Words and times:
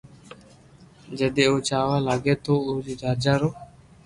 جني 1.17 1.43
او 1.49 1.55
جاوا 1.67 1.97
لاگي 2.07 2.33
تو 2.43 2.53
اوري 2.67 2.93
راجا 3.01 3.33
رو 3.41 3.49